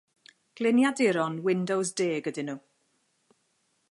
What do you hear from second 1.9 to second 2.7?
Deg ydyn nhw.